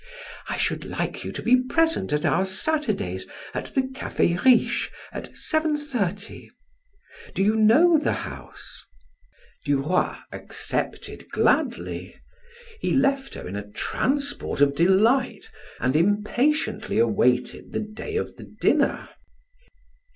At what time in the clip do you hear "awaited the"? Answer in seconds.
16.97-17.79